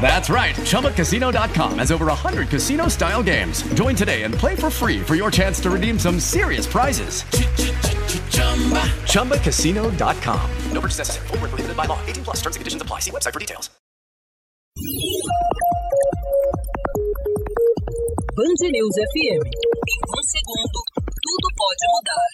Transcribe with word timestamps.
That's 0.00 0.28
right. 0.28 0.56
ChumbaCasino.com 0.56 1.78
has 1.78 1.92
over 1.92 2.06
100 2.06 2.48
casino 2.48 2.88
style 2.88 3.22
games. 3.22 3.62
Join 3.74 3.94
today 3.94 4.24
and 4.24 4.34
play 4.34 4.56
for 4.56 4.70
free 4.70 5.00
for 5.00 5.14
your 5.14 5.30
chance 5.30 5.60
to 5.60 5.70
redeem 5.70 5.98
some 5.98 6.18
serious 6.18 6.66
prizes. 6.66 7.22
ChumbaCasino.com. 9.06 10.50
No 10.72 10.80
purchase 10.80 10.98
necessary. 10.98 11.28
Where 11.28 11.38
prohibited 11.38 11.76
by 11.76 11.84
law. 11.84 12.00
18 12.06 12.24
plus 12.24 12.40
terms 12.40 12.56
and 12.56 12.60
conditions 12.60 12.82
apply. 12.82 13.00
See 13.00 13.12
website 13.12 13.32
for 13.32 13.38
details. 13.38 13.70
Band 18.34 18.60
News 18.62 18.96
FM. 18.96 19.42
Em 19.44 20.00
um 20.08 20.22
segundo, 20.22 20.78
tudo 21.22 21.48
pode 21.54 21.84
mudar. 21.92 22.30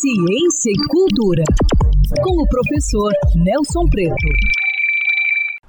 Ciência 0.00 0.70
e 0.70 0.78
cultura. 0.88 1.44
Com 2.20 2.42
o 2.42 2.46
professor 2.46 3.10
Nelson 3.36 3.88
Preto. 3.90 4.28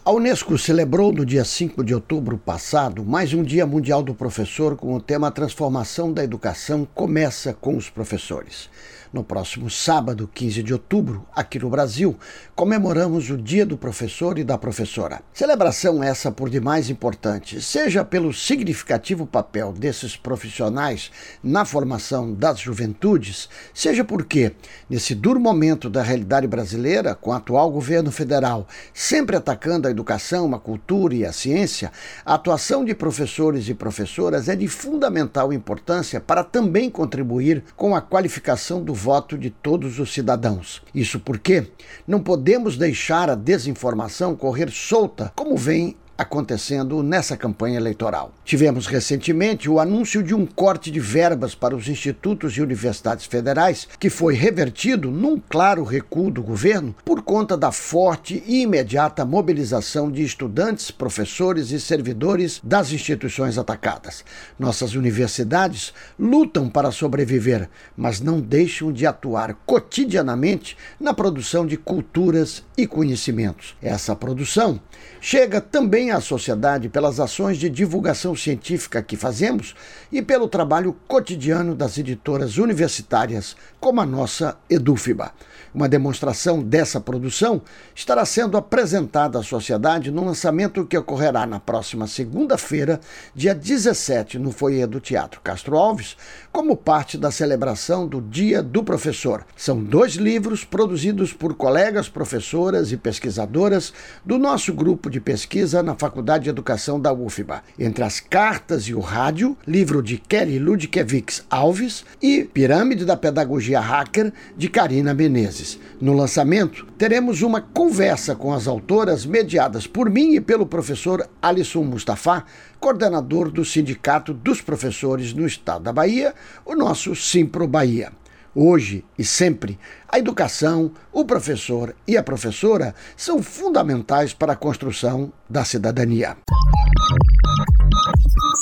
A 0.04 0.12
Unesco 0.12 0.58
celebrou 0.58 1.14
no 1.14 1.26
dia 1.26 1.46
5 1.46 1.82
de 1.84 1.96
outubro 1.96 2.38
passado 2.38 3.06
mais 3.06 3.34
um 3.34 3.42
Dia 3.42 3.66
Mundial 3.66 4.04
do 4.04 4.14
Professor 4.14 4.76
com 4.76 4.94
o 4.94 5.00
tema 5.00 5.32
Transformação 5.32 6.12
da 6.12 6.24
Educação 6.24 6.86
começa 6.94 7.54
com 7.54 7.78
os 7.78 7.90
professores. 7.90 8.70
No 9.14 9.24
próximo 9.24 9.70
sábado, 9.70 10.28
15 10.34 10.64
de 10.64 10.74
outubro, 10.74 11.24
aqui 11.36 11.60
no 11.60 11.70
Brasil, 11.70 12.18
comemoramos 12.56 13.30
o 13.30 13.38
Dia 13.38 13.64
do 13.64 13.78
Professor 13.78 14.40
e 14.40 14.44
da 14.44 14.58
Professora. 14.58 15.22
Celebração 15.32 16.04
essa 16.04 16.32
por 16.32 16.50
demais 16.50 16.90
importante, 16.90 17.62
seja 17.62 18.04
pelo 18.04 18.34
significativo 18.34 19.28
papel 19.28 19.72
desses 19.72 20.18
profissionais 20.18 21.12
na 21.44 21.64
formação 21.64 22.34
das 22.34 22.58
juventudes, 22.58 23.48
seja 23.72 24.04
porque, 24.04 24.54
nesse 24.90 25.14
duro 25.14 25.40
momento 25.40 25.92
da 25.92 26.02
realidade 26.02 26.48
brasileira, 26.48 27.14
com 27.14 27.30
o 27.30 27.34
atual 27.34 27.70
governo 27.70 28.12
federal 28.12 28.68
sempre 28.96 29.36
atacando 29.36 29.88
a 29.88 29.92
educação, 29.92 30.56
a 30.56 30.60
cultura 30.60 31.14
e 31.14 31.24
a 31.24 31.32
ciência, 31.32 31.92
a 32.26 32.34
atuação 32.34 32.84
de 32.84 32.96
professores 32.96 33.70
e 33.70 33.76
professoras 33.76 34.50
é 34.50 34.56
de 34.56 34.68
fundamental 34.68 35.54
importância 35.54 36.20
para 36.20 36.44
também 36.44 36.90
contribuir 36.90 37.64
com 37.76 37.96
a 37.96 38.02
qualificação 38.02 38.84
do 38.84 39.03
voto 39.04 39.38
de 39.38 39.50
todos 39.50 40.00
os 40.00 40.14
cidadãos. 40.14 40.82
Isso 40.96 41.20
porque 41.20 41.68
não 42.08 42.22
podemos 42.22 42.78
deixar 42.78 43.30
a 43.30 43.36
desinformação 43.36 44.36
correr 44.36 44.72
solta, 44.72 45.32
como 45.36 45.58
vem 45.58 45.98
acontecendo 46.24 47.04
nessa 47.04 47.38
campanha 47.38 47.78
eleitoral. 47.78 48.34
Tivemos 48.44 48.88
recentemente 48.88 49.70
o 49.70 49.80
anúncio 49.80 50.24
de 50.24 50.34
um 50.34 50.46
corte 50.46 50.90
de 50.90 51.00
verbas 51.00 51.54
para 51.54 51.76
os 51.76 51.88
institutos 51.88 52.58
e 52.58 52.62
universidades 52.62 53.26
federais, 53.26 53.88
que 54.00 54.10
foi 54.10 54.34
revertido 54.34 55.12
num 55.12 55.40
claro 55.40 55.84
recuo 55.84 56.32
do 56.32 56.42
governo 56.42 56.96
por 57.06 57.22
conta 57.22 57.56
da 57.56 57.72
forte 57.72 58.44
e 58.48 58.62
imediata 58.62 59.26
mobilização 59.26 60.12
de 60.12 60.24
estudantes, 60.24 60.92
professores 60.92 61.72
e 61.72 61.80
servidores 61.80 62.60
das 62.64 62.92
instituições 62.92 63.58
atacadas. 63.58 64.24
Nossas 64.58 64.96
universidades 64.96 65.94
lutam 66.18 66.70
para 66.70 66.92
sobreviver, 66.92 67.70
mas 67.96 68.20
não 68.20 68.40
deixam 68.40 68.92
de 68.92 69.06
atuar 69.06 69.54
cotidianamente 69.66 70.78
na 71.00 71.14
produção 71.14 71.66
de 71.66 71.78
culturas 71.78 72.64
e 72.78 72.88
conhecimentos. 72.88 73.76
Essa 73.82 74.16
produção 74.16 74.80
chega 75.20 75.62
também 75.62 76.12
à 76.14 76.22
sociedade 76.22 76.90
pelas 76.90 77.20
ações 77.20 77.58
de 77.58 77.70
divulgação 77.70 78.36
científica 78.36 79.02
que 79.02 79.18
fazemos 79.18 79.76
e 80.12 80.22
pelo 80.22 80.48
trabalho 80.48 80.96
cotidiano 81.08 81.76
das 81.76 81.98
editoras 81.98 82.58
universitárias, 82.58 83.56
como 83.80 84.00
a 84.00 84.06
nossa 84.06 84.58
Edúfiba. 84.70 85.34
Uma 85.74 85.90
demonstração 85.90 86.62
dessa 86.62 87.02
produção 87.02 87.60
estará 87.96 88.24
sendo 88.26 88.58
apresentada 88.58 89.40
à 89.40 89.44
sociedade 89.44 90.12
no 90.12 90.24
lançamento 90.24 90.86
que 90.86 90.96
ocorrerá 90.96 91.48
na 91.48 91.60
próxima 91.60 92.06
segunda-feira, 92.06 93.00
dia 93.34 93.56
17, 93.56 94.38
no 94.38 94.52
foyer 94.52 94.88
do 94.88 95.00
Teatro 95.00 95.42
Castro 95.42 95.76
Alves, 95.76 96.16
como 96.52 96.78
parte 96.78 97.18
da 97.18 97.32
celebração 97.32 98.08
do 98.08 98.22
Dia 98.22 98.62
do 98.62 98.84
Professor. 98.84 99.44
São 99.58 99.84
dois 99.84 100.14
livros 100.14 100.64
produzidos 100.64 101.34
por 101.34 101.56
colegas 101.56 102.08
professoras 102.08 102.92
e 102.92 102.98
pesquisadoras 102.98 103.92
do 104.24 104.38
nosso 104.38 104.72
grupo 104.74 105.10
de 105.10 105.20
pesquisa 105.20 105.82
na 105.82 105.93
Faculdade 105.96 106.46
de 106.46 106.50
Educação 106.50 107.00
da 107.00 107.14
UFBA. 107.14 107.64
Entre 107.78 108.04
as 108.04 108.20
cartas 108.20 108.84
e 108.84 108.94
o 108.94 109.00
rádio, 109.00 109.58
livro 109.68 110.02
de 110.02 110.18
Kelly 110.18 110.60
Ludkiewicz 110.60 111.46
Alves 111.50 112.06
e 112.22 112.44
Pirâmide 112.44 113.06
da 113.06 113.16
Pedagogia 113.16 113.80
Hacker, 113.80 114.34
de 114.58 114.70
Karina 114.70 115.14
Menezes. 115.14 115.80
No 116.00 116.14
lançamento, 116.14 116.86
teremos 116.98 117.42
uma 117.42 117.62
conversa 117.62 118.36
com 118.36 118.54
as 118.54 118.68
autoras 118.68 119.26
mediadas 119.26 119.88
por 119.88 120.10
mim 120.10 120.36
e 120.36 120.42
pelo 120.42 120.66
professor 120.66 121.28
Alisson 121.42 121.84
Mustafa, 121.84 122.46
coordenador 122.80 123.50
do 123.52 123.64
Sindicato 123.64 124.34
dos 124.34 124.62
Professores 124.62 125.34
no 125.34 125.46
Estado 125.46 125.84
da 125.84 125.94
Bahia, 125.94 126.34
o 126.66 126.76
nosso 126.76 127.16
Simpro 127.16 127.68
Bahia. 127.68 128.12
Hoje 128.56 129.04
e 129.18 129.24
sempre, 129.26 129.80
a 130.08 130.20
educação, 130.20 130.92
o 131.12 131.26
professor 131.26 131.96
e 132.08 132.16
a 132.16 132.22
professora 132.22 132.94
são 133.18 133.42
fundamentais 133.42 134.32
para 134.32 134.54
a 134.54 134.56
construção 134.56 135.34
da 135.50 135.66
cidadania. 135.66 136.38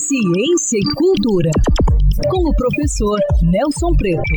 Ciência 0.08 0.78
e 0.78 0.96
Cultura, 0.96 1.52
com 2.30 2.50
o 2.50 2.56
professor 2.56 3.20
Nelson 3.44 3.92
Preto. 3.98 4.36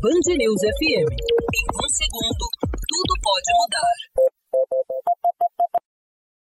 Band 0.00 0.36
News 0.36 0.60
FM. 0.60 1.10
Em 1.10 1.66
um 1.74 1.88
segundo, 1.88 2.44
tudo 2.86 3.14
pode 3.22 3.50
mudar. 3.58 4.01